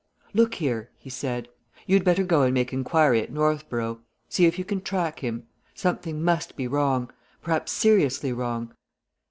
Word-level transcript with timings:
"Look 0.33 0.55
here!" 0.55 0.89
he 0.97 1.11
said. 1.11 1.47
"You'd 1.85 2.03
better 2.03 2.23
go 2.23 2.41
and 2.41 2.55
make 2.55 2.73
inquiry 2.73 3.21
at 3.21 3.31
Northborough. 3.31 4.01
See 4.29 4.47
if 4.47 4.57
you 4.57 4.65
can 4.65 4.81
track 4.81 5.19
him. 5.19 5.45
Something 5.75 6.23
must 6.23 6.55
be 6.55 6.65
wrong 6.67 7.11
perhaps 7.43 7.71
seriously 7.71 8.33
wrong. 8.33 8.73